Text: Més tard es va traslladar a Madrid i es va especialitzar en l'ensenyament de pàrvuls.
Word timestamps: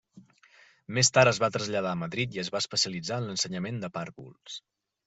Més 0.97 1.13
tard 1.17 1.33
es 1.33 1.39
va 1.43 1.51
traslladar 1.57 1.91
a 1.97 2.01
Madrid 2.01 2.35
i 2.39 2.43
es 2.47 2.51
va 2.57 2.63
especialitzar 2.67 3.21
en 3.23 3.31
l'ensenyament 3.31 3.83
de 3.87 3.97
pàrvuls. 4.01 4.63